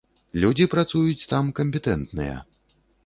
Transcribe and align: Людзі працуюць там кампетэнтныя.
Людзі 0.43 0.65
працуюць 0.75 1.27
там 1.33 1.51
кампетэнтныя. 1.59 2.35